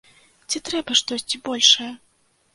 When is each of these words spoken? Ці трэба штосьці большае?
Ці 0.53 0.61
трэба 0.69 0.97
штосьці 1.01 1.41
большае? 1.51 1.91